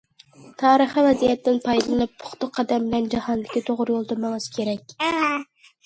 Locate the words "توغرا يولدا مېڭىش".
3.71-4.53